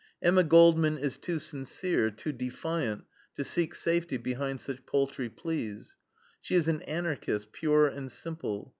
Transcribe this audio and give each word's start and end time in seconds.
Emma 0.19 0.43
Goldman 0.43 0.97
is 0.97 1.19
too 1.19 1.37
sincere, 1.37 2.09
too 2.09 2.31
defiant, 2.31 3.03
to 3.35 3.43
seek 3.43 3.75
safety 3.75 4.17
behind 4.17 4.59
such 4.59 4.83
paltry 4.87 5.29
pleas. 5.29 5.95
She 6.41 6.55
is 6.55 6.67
an 6.67 6.81
Anarchist, 6.87 7.51
pure 7.51 7.87
and 7.87 8.11
simple. 8.11 8.69